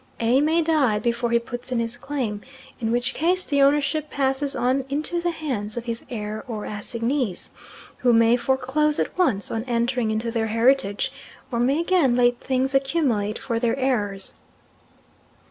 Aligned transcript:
A. 0.19 0.41
may 0.41 0.63
die 0.63 0.97
before 0.97 1.29
he 1.29 1.37
puts 1.37 1.71
in 1.71 1.77
his 1.77 1.95
claim, 1.95 2.41
in 2.79 2.91
which 2.91 3.13
case 3.13 3.43
the 3.43 3.61
ownership 3.61 4.09
passes 4.09 4.55
on 4.55 4.83
into 4.89 5.21
the 5.21 5.29
hands 5.29 5.77
of 5.77 5.85
his 5.85 6.03
heir 6.09 6.43
or 6.47 6.65
assignees, 6.65 7.51
who 7.97 8.11
may 8.11 8.35
foreclose 8.35 8.97
at 8.97 9.15
once, 9.15 9.51
on 9.51 9.63
entering 9.65 10.09
into 10.09 10.31
their 10.31 10.47
heritage, 10.47 11.11
or 11.51 11.59
may 11.59 11.79
again 11.79 12.15
let 12.15 12.39
things 12.39 12.73
accumulate 12.73 13.37
for 13.37 13.59
their 13.59 13.77
heirs. 13.77 14.33